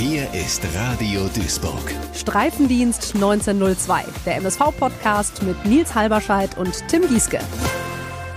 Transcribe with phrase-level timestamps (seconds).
[0.00, 1.92] Hier ist Radio Duisburg.
[2.14, 7.40] Streifendienst 1902, der MSV-Podcast mit Nils Halberscheid und Tim Gieske.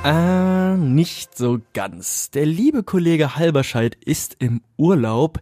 [0.02, 2.32] Ah, nicht so ganz.
[2.32, 5.38] Der liebe Kollege Halberscheid ist im Urlaub.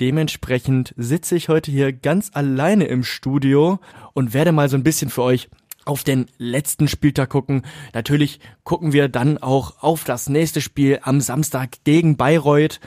[0.00, 3.78] Dementsprechend sitze ich heute hier ganz alleine im Studio
[4.14, 5.50] und werde mal so ein bisschen für euch
[5.84, 7.60] auf den letzten Spieltag gucken.
[7.92, 12.80] Natürlich gucken wir dann auch auf das nächste Spiel am Samstag gegen Bayreuth.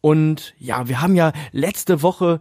[0.00, 2.40] Und ja, wir haben ja letzte Woche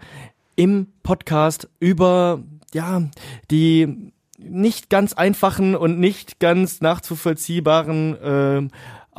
[0.56, 3.04] im Podcast über ja
[3.52, 8.68] die nicht ganz einfachen und nicht ganz nachzuvollziehbaren äh,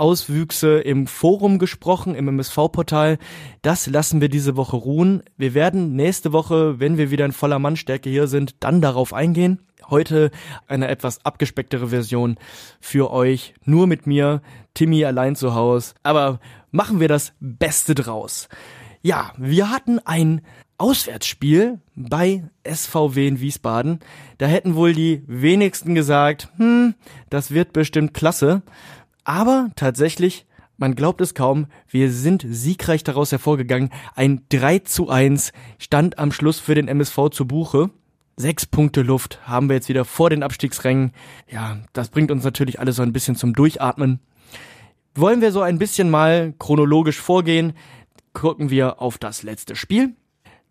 [0.00, 3.18] Auswüchse im Forum gesprochen, im MSV-Portal.
[3.62, 5.22] Das lassen wir diese Woche ruhen.
[5.36, 9.60] Wir werden nächste Woche, wenn wir wieder in voller Mannstärke hier sind, dann darauf eingehen.
[9.88, 10.30] Heute
[10.66, 12.36] eine etwas abgespecktere Version
[12.80, 13.54] für euch.
[13.64, 14.40] Nur mit mir,
[14.74, 15.94] Timmy allein zu Hause.
[16.02, 18.48] Aber machen wir das Beste draus.
[19.02, 20.42] Ja, wir hatten ein
[20.80, 24.00] Auswärtsspiel bei SVW in Wiesbaden.
[24.38, 26.94] Da hätten wohl die wenigsten gesagt, hm,
[27.28, 28.62] das wird bestimmt klasse.
[29.24, 33.90] Aber tatsächlich, man glaubt es kaum, wir sind siegreich daraus hervorgegangen.
[34.14, 37.90] Ein 3 zu 1 stand am Schluss für den MSV zu Buche.
[38.36, 41.12] Sechs Punkte Luft haben wir jetzt wieder vor den Abstiegsrängen.
[41.50, 44.20] Ja, das bringt uns natürlich alles so ein bisschen zum Durchatmen.
[45.14, 47.74] Wollen wir so ein bisschen mal chronologisch vorgehen,
[48.32, 50.14] gucken wir auf das letzte Spiel.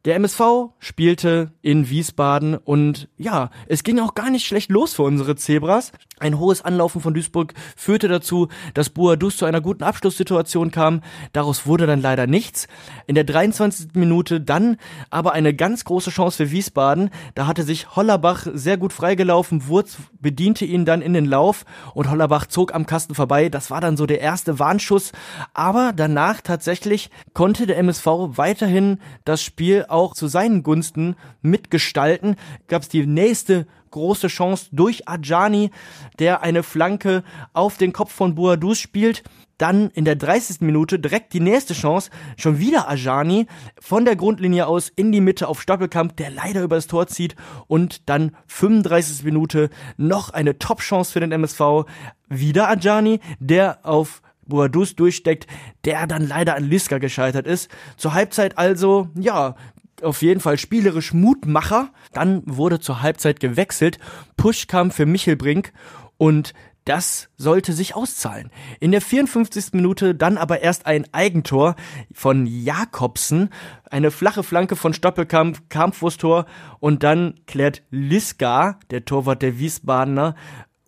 [0.06, 5.04] Der MSV spielte in Wiesbaden und ja, es ging auch gar nicht schlecht los für
[5.04, 5.92] unsere Zebras.
[6.20, 11.02] Ein hohes Anlaufen von Duisburg führte dazu, dass Buadus zu einer guten Abschlusssituation kam.
[11.34, 12.68] Daraus wurde dann leider nichts.
[13.08, 13.96] In der 23.
[13.96, 14.78] Minute dann
[15.10, 17.10] aber eine ganz große Chance für Wiesbaden.
[17.36, 19.68] Da hatte sich Hollerbach sehr gut freigelaufen.
[19.68, 23.50] Wurz bediente ihn dann in den Lauf und Hollerbach zog am Kasten vorbei.
[23.50, 25.12] Das war dann so der erste Warnschuss.
[25.54, 32.36] Aber danach tatsächlich konnte der MSV weiterhin das Spiel auch zu seinen Gunsten mitgestalten.
[32.68, 35.72] Gab es die nächste große Chance durch Ajani,
[36.20, 39.24] der eine Flanke auf den Kopf von Boadus spielt.
[39.58, 40.62] Dann in der 30.
[40.62, 43.46] Minute direkt die nächste Chance, schon wieder Ajani
[43.80, 47.36] von der Grundlinie aus in die Mitte auf Stoppelkamp, der leider über das Tor zieht
[47.68, 49.24] und dann 35.
[49.24, 51.86] Minute noch eine Top-Chance für den MSV,
[52.30, 55.48] wieder Ajani, der auf Boadus durchsteckt,
[55.86, 57.70] der dann leider an Liska gescheitert ist.
[57.98, 59.56] Zur Halbzeit also, ja,
[60.04, 61.90] auf jeden Fall spielerisch Mutmacher.
[62.14, 64.00] Dann wurde zur Halbzeit gewechselt.
[64.38, 65.74] Push kam für Michel Brink
[66.18, 66.54] und
[66.86, 68.50] das sollte sich auszahlen.
[68.80, 69.74] In der 54.
[69.74, 71.76] Minute dann aber erst ein Eigentor
[72.12, 73.52] von Jakobsen,
[73.92, 76.46] eine flache Flanke von Stoppelkamp, Kampfwursttor
[76.80, 80.34] und dann klärt Liska, der Torwart der Wiesbadener,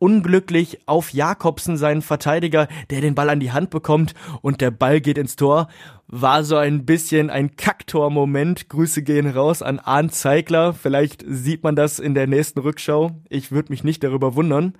[0.02, 5.00] unglücklich auf Jakobsen, seinen Verteidiger, der den Ball an die Hand bekommt und der Ball
[5.00, 5.68] geht ins Tor.
[6.08, 8.68] War so ein bisschen ein Kacktor-Moment.
[8.68, 10.74] Grüße gehen raus an Arndt Zeigler.
[10.74, 13.12] Vielleicht sieht man das in der nächsten Rückschau.
[13.30, 14.74] Ich würde mich nicht darüber wundern.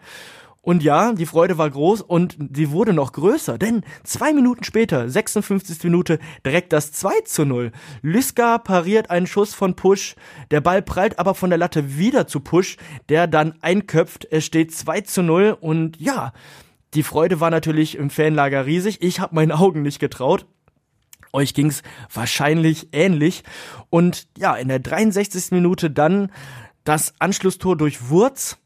[0.64, 5.10] Und ja, die Freude war groß und sie wurde noch größer, denn zwei Minuten später,
[5.10, 5.84] 56.
[5.84, 7.72] Minute, direkt das 2 zu 0.
[8.04, 10.16] Lyska pariert einen Schuss von Push,
[10.52, 12.78] der Ball prallt aber von der Latte wieder zu Push,
[13.10, 16.32] der dann einköpft, es steht 2 zu 0 und ja,
[16.94, 20.46] die Freude war natürlich im Fanlager riesig, ich habe meinen Augen nicht getraut.
[21.34, 21.82] Euch ging's
[22.14, 23.44] wahrscheinlich ähnlich.
[23.90, 25.52] Und ja, in der 63.
[25.52, 26.30] Minute dann
[26.84, 28.58] das Anschlusstor durch Wurz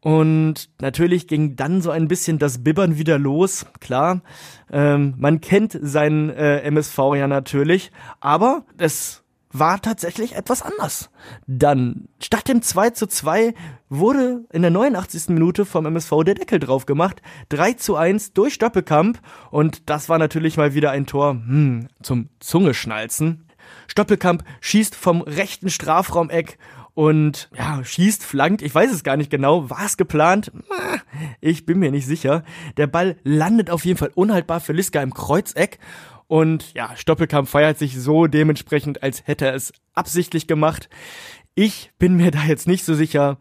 [0.00, 4.22] und natürlich ging dann so ein bisschen das Bibbern wieder los, klar.
[4.70, 11.10] Ähm, man kennt seinen äh, MSV ja natürlich, aber es war tatsächlich etwas anders.
[11.46, 13.54] Dann, statt dem 2 zu 2,
[13.88, 15.30] wurde in der 89.
[15.30, 17.22] Minute vom MSV der Deckel drauf gemacht.
[17.48, 19.20] 3 zu 1 durch Stoppelkamp.
[19.50, 23.46] Und das war natürlich mal wieder ein Tor hm, zum Zungeschnalzen.
[23.86, 26.58] Stoppelkamp schießt vom rechten Strafraumeck
[26.98, 30.50] und ja, schießt, flankt, ich weiß es gar nicht genau, war es geplant?
[31.40, 32.42] Ich bin mir nicht sicher.
[32.76, 35.78] Der Ball landet auf jeden Fall unhaltbar für Liska im Kreuzeck
[36.26, 40.88] und ja, Stoppelkamp feiert sich so dementsprechend, als hätte er es absichtlich gemacht.
[41.54, 43.38] Ich bin mir da jetzt nicht so sicher.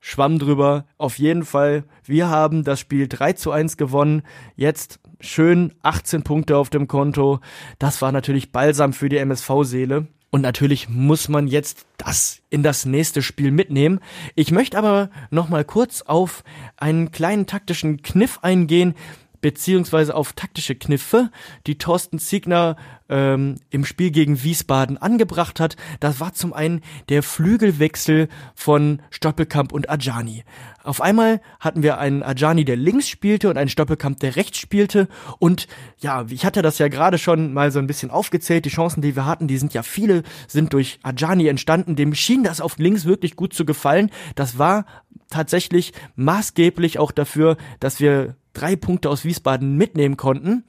[0.00, 0.84] Schwamm drüber.
[0.98, 1.84] Auf jeden Fall.
[2.04, 4.22] Wir haben das Spiel 3 zu 1 gewonnen.
[4.54, 7.40] Jetzt schön 18 Punkte auf dem Konto.
[7.78, 10.08] Das war natürlich balsam für die MSV-Seele.
[10.30, 14.00] Und natürlich muss man jetzt das in das nächste Spiel mitnehmen.
[14.34, 16.44] Ich möchte aber noch mal kurz auf
[16.76, 18.94] einen kleinen taktischen Kniff eingehen,
[19.40, 21.30] beziehungsweise auf taktische Kniffe,
[21.66, 22.76] die Thorsten Ziegner
[23.08, 25.76] ähm, im Spiel gegen Wiesbaden angebracht hat.
[26.00, 30.44] Das war zum einen der Flügelwechsel von Stoppelkamp und Ajani.
[30.82, 35.08] Auf einmal hatten wir einen Ajani, der links spielte und einen Stoppelkamp, der rechts spielte.
[35.38, 35.68] Und
[35.98, 38.64] ja, ich hatte das ja gerade schon mal so ein bisschen aufgezählt.
[38.64, 41.96] Die Chancen, die wir hatten, die sind ja viele, sind durch Ajani entstanden.
[41.96, 44.10] Dem schien das auf links wirklich gut zu gefallen.
[44.34, 44.86] Das war
[45.30, 50.64] tatsächlich maßgeblich auch dafür, dass wir drei Punkte aus Wiesbaden mitnehmen konnten.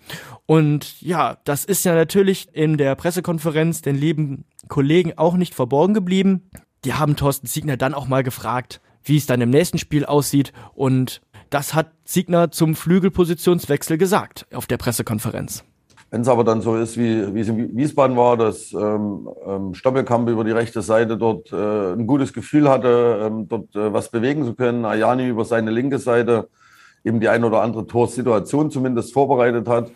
[0.45, 5.94] Und ja, das ist ja natürlich in der Pressekonferenz den lieben Kollegen auch nicht verborgen
[5.94, 6.50] geblieben.
[6.86, 10.53] Die haben Thorsten Ziegner dann auch mal gefragt, wie es dann im nächsten Spiel aussieht.
[10.74, 15.63] Und das hat Ziegner zum Flügelpositionswechsel gesagt auf der Pressekonferenz.
[16.12, 19.74] Wenn es aber dann so ist, wie, wie es in Wiesbaden war, dass ähm, ähm,
[19.75, 24.09] Stoppelkamp über die rechte Seite dort äh, ein gutes Gefühl hatte, ähm, dort äh, was
[24.09, 26.50] bewegen zu können, Ayani über seine linke Seite
[27.04, 29.92] eben die ein oder andere Torsituation zumindest vorbereitet hat,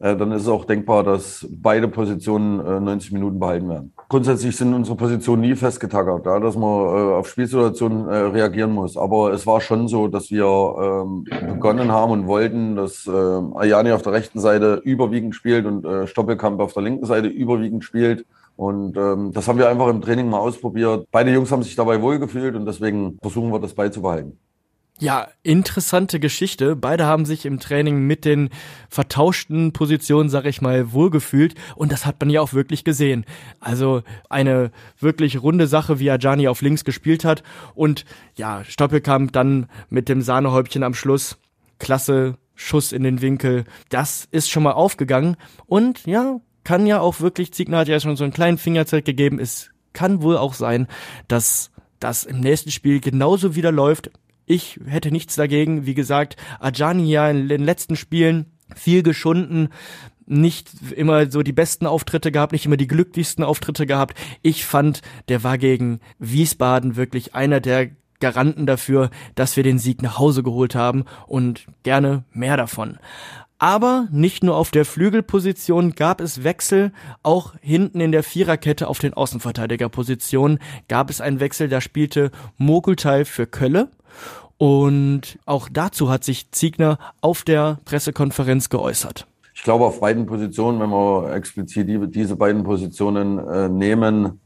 [0.00, 3.92] äh, dann ist es auch denkbar, dass beide Positionen äh, 90 Minuten behalten werden.
[4.08, 8.96] Grundsätzlich sind unsere Positionen nie festgetackert, ja, dass man äh, auf Spielsituationen äh, reagieren muss.
[8.96, 13.92] Aber es war schon so, dass wir ähm, begonnen haben und wollten, dass äh, Ayani
[13.92, 18.24] auf der rechten Seite überwiegend spielt und äh, Stoppelkamp auf der linken Seite überwiegend spielt.
[18.56, 21.06] Und ähm, das haben wir einfach im Training mal ausprobiert.
[21.10, 24.38] Beide Jungs haben sich dabei wohlgefühlt und deswegen versuchen wir das beizubehalten.
[25.00, 26.76] Ja, interessante Geschichte.
[26.76, 28.50] Beide haben sich im Training mit den
[28.90, 31.54] vertauschten Positionen, sag ich mal, wohlgefühlt.
[31.74, 33.24] Und das hat man ja auch wirklich gesehen.
[33.60, 37.42] Also eine wirklich runde Sache, wie Ajani auf links gespielt hat.
[37.74, 38.04] Und
[38.36, 41.38] ja, Stoppelkamp dann mit dem Sahnehäubchen am Schluss.
[41.78, 43.64] Klasse Schuss in den Winkel.
[43.88, 45.38] Das ist schon mal aufgegangen.
[45.64, 49.38] Und ja, kann ja auch wirklich, Ziegner hat ja schon so einen kleinen Fingerzeig gegeben.
[49.38, 50.88] Es kann wohl auch sein,
[51.26, 51.70] dass
[52.00, 54.10] das im nächsten Spiel genauso wieder läuft.
[54.50, 55.86] Ich hätte nichts dagegen.
[55.86, 59.68] Wie gesagt, Ajani ja in den letzten Spielen viel geschunden,
[60.26, 64.18] nicht immer so die besten Auftritte gehabt, nicht immer die glücklichsten Auftritte gehabt.
[64.42, 70.02] Ich fand, der war gegen Wiesbaden wirklich einer der Garanten dafür, dass wir den Sieg
[70.02, 72.98] nach Hause geholt haben und gerne mehr davon.
[73.60, 76.90] Aber nicht nur auf der Flügelposition gab es Wechsel,
[77.22, 80.58] auch hinten in der Viererkette auf den Außenverteidigerpositionen
[80.88, 83.90] gab es einen Wechsel, da spielte Mokultai für Kölle
[84.60, 89.26] und auch dazu hat sich Ziegner auf der Pressekonferenz geäußert.
[89.54, 94.38] Ich glaube, auf beiden Positionen, wenn wir explizit die, diese beiden Positionen äh, nehmen,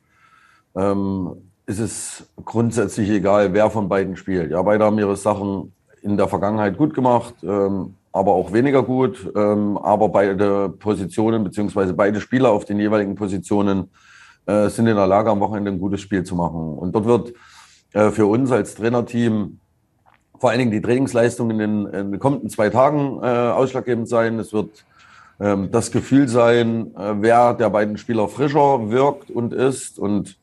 [0.77, 1.33] ähm,
[1.67, 4.53] ist es grundsätzlich egal, wer von beiden spielt.
[4.53, 9.33] Ja, beide haben ihre Sachen in der Vergangenheit gut gemacht, ähm, aber auch weniger gut.
[9.35, 13.91] Ähm, aber beide Positionen beziehungsweise beide Spieler auf den jeweiligen Positionen
[14.47, 16.79] äh, sind in der Lage, am Wochenende ein gutes Spiel zu machen.
[16.79, 17.33] Und dort wird
[17.95, 19.59] äh, für uns als Trainerteam
[20.39, 24.39] vor allen Dingen die Trainingsleistung in den, in den kommenden zwei Tagen äh, ausschlaggebend sein.
[24.39, 24.85] Es wird
[25.41, 29.99] ähm, das Gefühl sein, äh, wer der beiden Spieler frischer wirkt und ist.
[29.99, 30.37] Und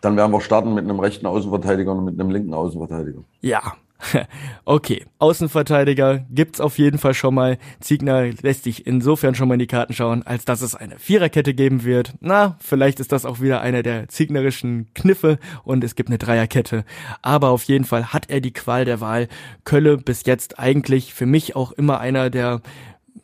[0.00, 3.20] dann werden wir starten mit einem rechten Außenverteidiger und mit einem linken Außenverteidiger.
[3.40, 3.62] Ja,
[4.64, 7.58] Okay, Außenverteidiger gibt's auf jeden Fall schon mal.
[7.80, 11.54] Ziegner lässt sich insofern schon mal in die Karten schauen, als dass es eine Viererkette
[11.54, 12.14] geben wird.
[12.20, 16.84] Na, vielleicht ist das auch wieder einer der ziegnerischen Kniffe und es gibt eine Dreierkette.
[17.22, 19.28] Aber auf jeden Fall hat er die Qual der Wahl.
[19.64, 22.60] Kölle bis jetzt eigentlich für mich auch immer einer der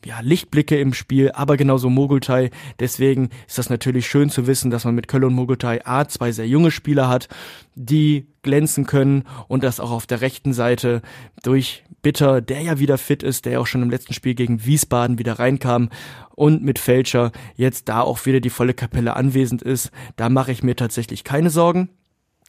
[0.04, 2.50] ja, Lichtblicke im Spiel, aber genauso Mogultai.
[2.78, 6.32] Deswegen ist das natürlich schön zu wissen, dass man mit Kölle und Mogultai A zwei
[6.32, 7.28] sehr junge Spieler hat,
[7.74, 11.02] die glänzen können und das auch auf der rechten Seite
[11.42, 14.64] durch Bitter, der ja wieder fit ist, der ja auch schon im letzten Spiel gegen
[14.64, 15.90] Wiesbaden wieder reinkam
[16.36, 19.90] und mit Fälscher jetzt da auch wieder die volle Kapelle anwesend ist.
[20.14, 21.88] Da mache ich mir tatsächlich keine Sorgen.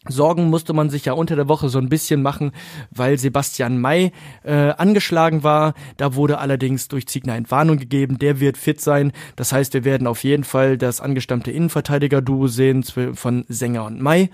[0.09, 2.51] Sorgen musste man sich ja unter der Woche so ein bisschen machen,
[2.91, 4.11] weil Sebastian May
[4.43, 5.73] äh, angeschlagen war.
[5.97, 9.11] Da wurde allerdings durch Ziegner Entwarnung gegeben, der wird fit sein.
[9.35, 14.29] Das heißt, wir werden auf jeden Fall das angestammte Innenverteidiger-Duo sehen von Sänger und May.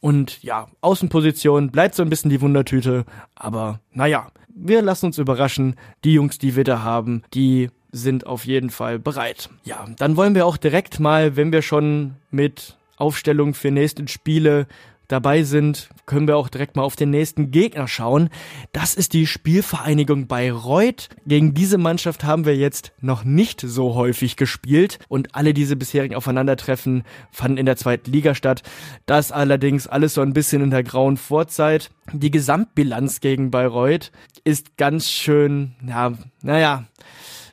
[0.00, 3.04] Und ja, Außenposition bleibt so ein bisschen die Wundertüte,
[3.34, 5.76] aber naja, wir lassen uns überraschen.
[6.04, 9.48] Die Jungs, die wir da haben, die sind auf jeden Fall bereit.
[9.64, 14.66] Ja, dann wollen wir auch direkt mal, wenn wir schon mit Aufstellung für nächste Spiele
[15.08, 18.30] dabei sind, können wir auch direkt mal auf den nächsten Gegner schauen.
[18.72, 21.08] Das ist die Spielvereinigung Bayreuth.
[21.26, 26.14] Gegen diese Mannschaft haben wir jetzt noch nicht so häufig gespielt und alle diese bisherigen
[26.14, 28.62] Aufeinandertreffen fanden in der zweiten Liga statt.
[29.06, 31.90] Das allerdings alles so ein bisschen in der grauen Vorzeit.
[32.12, 34.12] Die Gesamtbilanz gegen Bayreuth
[34.44, 36.84] ist ganz schön, ja, naja,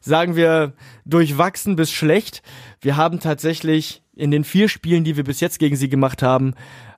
[0.01, 0.73] sagen wir
[1.05, 2.43] durchwachsen bis schlecht.
[2.81, 6.53] Wir haben tatsächlich in den vier Spielen, die wir bis jetzt gegen sie gemacht haben,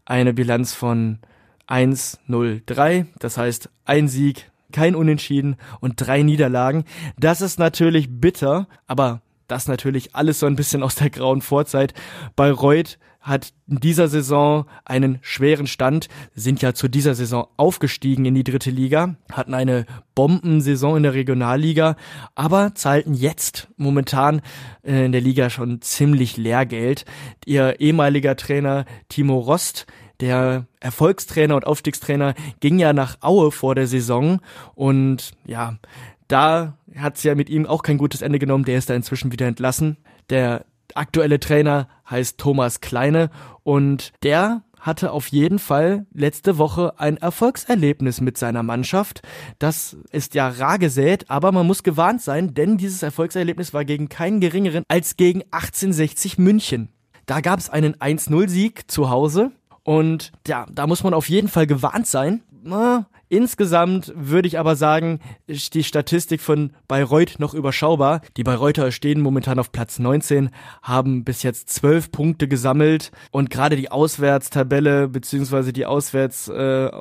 [0.06, 1.20] eine Bilanz von
[1.68, 3.08] 1-0-3.
[3.20, 6.86] Das heißt, ein Sieg kein Unentschieden und drei Niederlagen.
[7.18, 11.94] Das ist natürlich bitter, aber das natürlich alles so ein bisschen aus der grauen Vorzeit.
[12.36, 18.36] Bayreuth hat in dieser Saison einen schweren Stand, sind ja zu dieser Saison aufgestiegen in
[18.36, 21.96] die dritte Liga, hatten eine Bombensaison in der Regionalliga,
[22.36, 24.42] aber zahlten jetzt momentan
[24.84, 27.06] äh, in der Liga schon ziemlich Lehrgeld.
[27.46, 29.88] Ihr ehemaliger Trainer Timo Rost,
[30.20, 34.40] der Erfolgstrainer und Aufstiegstrainer, ging ja nach Aue vor der Saison
[34.76, 35.80] und ja,
[36.28, 39.48] da hat's ja mit ihm auch kein gutes Ende genommen, der ist da inzwischen wieder
[39.48, 39.98] entlassen.
[40.30, 43.30] Der aktuelle Trainer heißt Thomas Kleine
[43.64, 49.22] und der hatte auf jeden Fall letzte Woche ein Erfolgserlebnis mit seiner Mannschaft.
[49.58, 54.10] Das ist ja rar gesät, aber man muss gewarnt sein, denn dieses Erfolgserlebnis war gegen
[54.10, 56.90] keinen geringeren als gegen 1860 München.
[57.26, 59.52] Da gab es einen 1-0-Sieg zu Hause
[59.84, 62.44] und ja, da muss man auf jeden Fall gewarnt sein.
[63.30, 68.22] Insgesamt würde ich aber sagen, ist die Statistik von Bayreuth noch überschaubar.
[68.38, 70.50] Die Bayreuther stehen momentan auf Platz 19,
[70.82, 76.92] haben bis jetzt zwölf Punkte gesammelt und gerade die Auswärtstabelle beziehungsweise die Auswärts äh,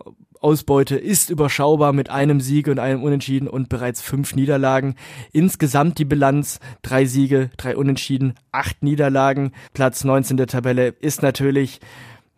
[1.01, 4.95] ist überschaubar mit einem Sieg und einem Unentschieden und bereits fünf Niederlagen.
[5.33, 9.53] Insgesamt die Bilanz drei Siege, drei Unentschieden, acht Niederlagen.
[9.73, 11.81] Platz 19 der Tabelle ist natürlich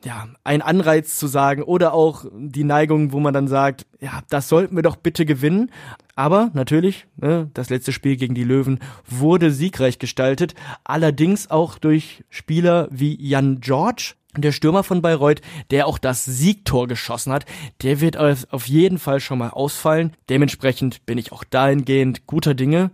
[0.05, 4.49] ja, ein Anreiz zu sagen oder auch die Neigung, wo man dann sagt, ja, das
[4.49, 5.71] sollten wir doch bitte gewinnen.
[6.15, 12.25] Aber natürlich, ne, das letzte Spiel gegen die Löwen wurde siegreich gestaltet, allerdings auch durch
[12.31, 17.47] Spieler wie Jan George, der Stürmer von Bayreuth, der auch das Siegtor geschossen hat,
[17.83, 20.13] der wird auf jeden Fall schon mal ausfallen.
[20.29, 22.91] Dementsprechend bin ich auch dahingehend guter Dinge.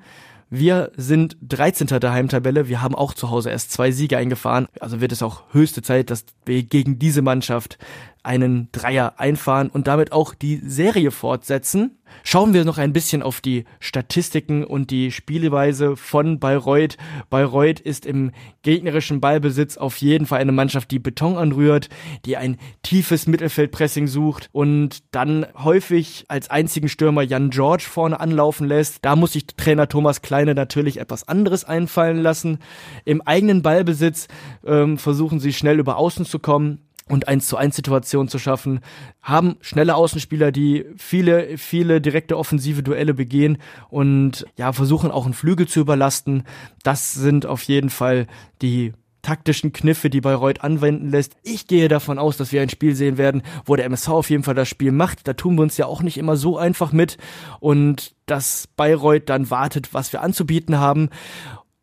[0.55, 1.87] Wir sind 13.
[1.87, 2.69] der Heimtabelle.
[2.69, 4.67] Wir haben auch zu Hause erst zwei Siege eingefahren.
[4.81, 7.79] Also wird es auch höchste Zeit, dass wir gegen diese Mannschaft
[8.23, 11.99] einen Dreier einfahren und damit auch die Serie fortsetzen.
[12.25, 16.97] Schauen wir noch ein bisschen auf die Statistiken und die Spielweise von Bayreuth.
[17.31, 21.89] Bayreuth ist im gegnerischen Ballbesitz auf jeden Fall eine Mannschaft, die Beton anrührt,
[22.25, 28.69] die ein tiefes Mittelfeldpressing sucht und dann häufig als einzigen Stürmer Jan George vorne anlaufen
[28.69, 28.99] lässt.
[29.03, 32.59] Da muss sich Trainer Thomas Kleine natürlich etwas anderes einfallen lassen.
[33.05, 34.29] Im eigenen Ballbesitz
[34.65, 36.79] ähm, versuchen sie schnell über Außen zu kommen
[37.09, 38.81] und 1 zu 1 Situationen zu schaffen,
[39.21, 45.35] haben schnelle Außenspieler, die viele, viele direkte offensive Duelle begehen und ja, versuchen auch einen
[45.35, 46.45] Flügel zu überlasten.
[46.83, 48.27] Das sind auf jeden Fall
[48.63, 48.93] die
[49.23, 51.37] taktischen Kniffe, die Bayreuth anwenden lässt.
[51.43, 54.43] Ich gehe davon aus, dass wir ein Spiel sehen werden, wo der MSV auf jeden
[54.43, 55.27] Fall das Spiel macht.
[55.27, 57.19] Da tun wir uns ja auch nicht immer so einfach mit
[57.61, 61.09] und dass Bayreuth dann wartet, was wir anzubieten haben.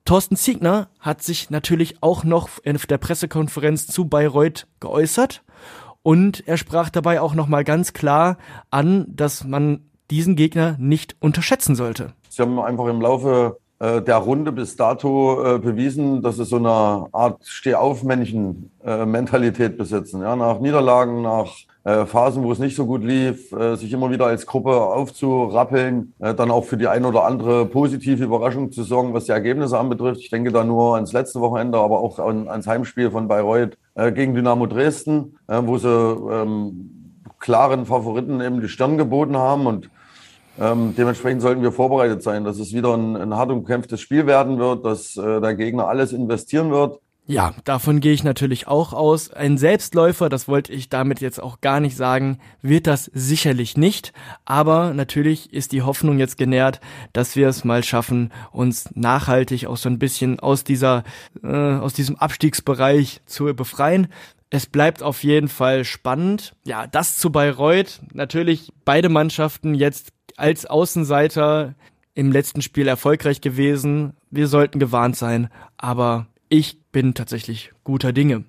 [0.10, 5.44] Thorsten Ziegner hat sich natürlich auch noch in der Pressekonferenz zu Bayreuth geäußert
[6.02, 8.40] und er sprach dabei auch nochmal ganz klar
[8.72, 12.14] an, dass man diesen Gegner nicht unterschätzen sollte.
[12.28, 17.08] Sie haben einfach im Laufe der Runde bis dato äh, bewiesen, dass sie so eine
[17.14, 20.22] Art Stehaufmännchen-Mentalität besitzen.
[20.22, 21.56] Ja, nach Niederlagen, nach
[21.86, 26.14] äh, Phasen, wo es nicht so gut lief, äh, sich immer wieder als Gruppe aufzurappeln,
[26.20, 29.80] äh, dann auch für die ein oder andere positive Überraschung zu sorgen, was die Ergebnisse
[29.80, 30.22] anbetrifft.
[30.22, 34.12] Ich denke da nur ans letzte Wochenende, aber auch an, ans Heimspiel von Bayreuth äh,
[34.12, 39.90] gegen Dynamo Dresden, äh, wo sie ähm, klaren Favoriten eben die Stirn geboten haben und
[40.60, 44.60] ähm, dementsprechend sollten wir vorbereitet sein, dass es wieder ein, ein hart umkämpftes Spiel werden
[44.60, 49.30] wird, dass äh, der Gegner alles investieren wird ja, davon gehe ich natürlich auch aus.
[49.30, 54.14] Ein Selbstläufer, das wollte ich damit jetzt auch gar nicht sagen, wird das sicherlich nicht.
[54.46, 56.82] Aber natürlich ist die Hoffnung jetzt genährt,
[57.14, 61.04] dass wir es mal schaffen, uns nachhaltig auch so ein bisschen aus dieser,
[61.44, 64.08] äh, aus diesem Abstiegsbereich zu befreien.
[64.50, 66.56] Es bleibt auf jeden Fall spannend.
[66.66, 68.02] Ja, das zu Bayreuth.
[68.14, 71.76] Natürlich beide Mannschaften jetzt als Außenseiter
[72.16, 74.14] im letzten Spiel erfolgreich gewesen.
[74.32, 78.44] Wir sollten gewarnt sein, aber ich bin tatsächlich guter Dinge.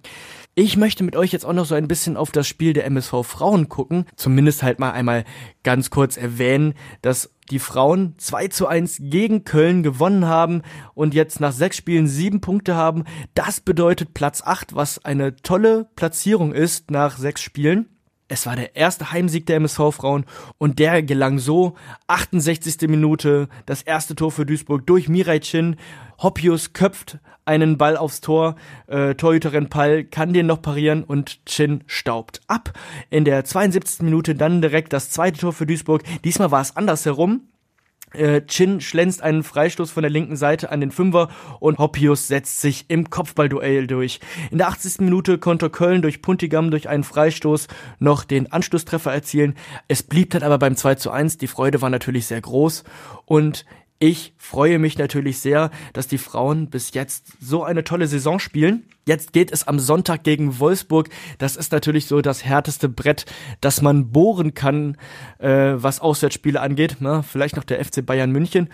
[0.57, 3.23] Ich möchte mit euch jetzt auch noch so ein bisschen auf das Spiel der MSV
[3.23, 4.05] Frauen gucken.
[4.17, 5.25] Zumindest halt mal einmal
[5.63, 10.63] ganz kurz erwähnen, dass die Frauen 2 zu 1 gegen Köln gewonnen haben
[10.95, 13.05] und jetzt nach sechs Spielen sieben Punkte haben.
[13.35, 18.00] Das bedeutet Platz 8, was eine tolle Platzierung ist nach sechs Spielen.
[18.31, 20.25] Es war der erste Heimsieg der MSV-Frauen
[20.57, 21.75] und der gelang so.
[22.07, 22.89] 68.
[22.89, 25.75] Minute, das erste Tor für Duisburg durch Mirai Chin.
[26.23, 28.55] Hoppius köpft einen Ball aufs Tor,
[28.87, 32.73] äh, Torhüterin Pall kann den noch parieren und Chin staubt ab.
[33.11, 34.03] In der 72.
[34.03, 36.05] Minute dann direkt das zweite Tor für Duisburg.
[36.23, 37.49] Diesmal war es andersherum.
[38.13, 41.29] Äh, Chin schlänzt einen Freistoß von der linken Seite an den Fünfer
[41.61, 44.21] und Hoppius setzt sich im Kopfballduell durch.
[44.51, 45.01] In der 80.
[45.01, 49.55] Minute konnte Köln durch Puntigam durch einen Freistoß noch den Anschlusstreffer erzielen.
[49.89, 51.39] Es blieb dann aber beim 2 zu 1.
[51.39, 52.85] Die Freude war natürlich sehr groß
[53.27, 53.65] und
[54.03, 58.87] ich freue mich natürlich sehr, dass die Frauen bis jetzt so eine tolle Saison spielen.
[59.07, 61.11] Jetzt geht es am Sonntag gegen Wolfsburg.
[61.37, 63.27] Das ist natürlich so das härteste Brett,
[63.61, 64.97] das man bohren kann,
[65.39, 66.97] äh, was Auswärtsspiele angeht.
[67.01, 68.71] Na, vielleicht noch der FC Bayern München.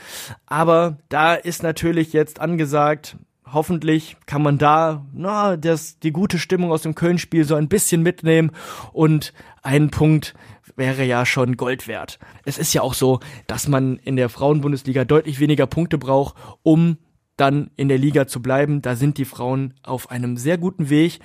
[0.46, 3.16] Aber da ist natürlich jetzt angesagt,
[3.52, 8.02] hoffentlich kann man da na, das, die gute Stimmung aus dem Köln-Spiel so ein bisschen
[8.02, 8.52] mitnehmen
[8.92, 10.34] und einen Punkt
[10.74, 12.18] wäre ja schon Gold wert.
[12.44, 16.98] Es ist ja auch so, dass man in der Frauenbundesliga deutlich weniger Punkte braucht, um
[17.36, 18.82] dann in der Liga zu bleiben.
[18.82, 21.20] Da sind die Frauen auf einem sehr guten Weg.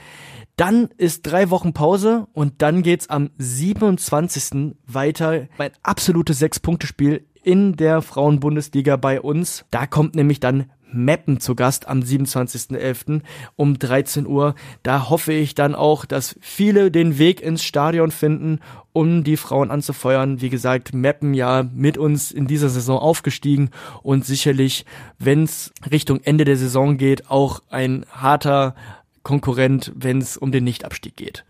[0.55, 4.75] Dann ist drei Wochen Pause und dann geht's am 27.
[4.86, 5.48] weiter.
[5.57, 9.65] Ein absolutes Sechs-Punkte-Spiel in der Frauenbundesliga bei uns.
[9.71, 13.21] Da kommt nämlich dann Meppen zu Gast am 27.11.
[13.55, 14.55] um 13 Uhr.
[14.83, 18.60] Da hoffe ich dann auch, dass viele den Weg ins Stadion finden,
[18.93, 20.41] um die Frauen anzufeuern.
[20.41, 23.69] Wie gesagt, Meppen ja mit uns in dieser Saison aufgestiegen
[24.03, 24.86] und sicherlich,
[25.19, 28.75] wenn es Richtung Ende der Saison geht, auch ein harter
[29.24, 31.45] Konkurrent, wenn es um den Nichtabstieg geht.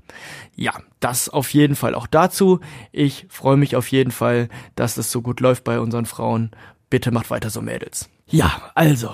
[0.55, 2.59] Ja, das auf jeden Fall auch dazu.
[2.91, 6.51] Ich freue mich auf jeden Fall, dass es so gut läuft bei unseren Frauen.
[6.89, 8.09] Bitte macht weiter so, Mädels.
[8.31, 9.09] Ja, also,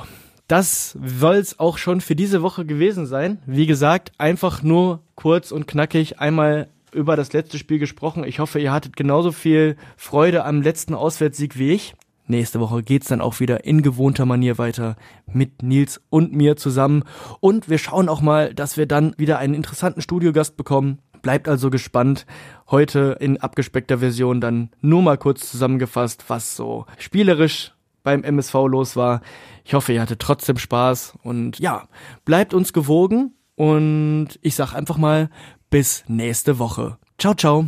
[0.48, 3.40] das soll's auch schon für diese Woche gewesen sein.
[3.48, 8.24] Wie gesagt, einfach nur kurz und knackig einmal über das letzte Spiel gesprochen.
[8.24, 11.96] Ich hoffe, ihr hattet genauso viel Freude am letzten Auswärtssieg wie ich.
[12.28, 17.04] Nächste Woche geht's dann auch wieder in gewohnter Manier weiter mit Nils und mir zusammen.
[17.40, 21.00] Und wir schauen auch mal, dass wir dann wieder einen interessanten Studiogast bekommen.
[21.24, 22.28] Bleibt also gespannt.
[22.70, 27.74] Heute in abgespeckter Version dann nur mal kurz zusammengefasst, was so spielerisch
[28.08, 29.20] beim MSV los war.
[29.66, 31.90] Ich hoffe, ihr hattet trotzdem Spaß und ja,
[32.24, 35.30] bleibt uns gewogen und ich sag einfach mal
[35.70, 36.98] bis nächste Woche.
[37.18, 37.66] Ciao, ciao.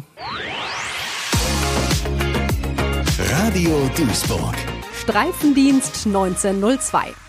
[3.34, 4.56] Radio Duisburg.
[4.94, 7.29] Streifendienst 1902.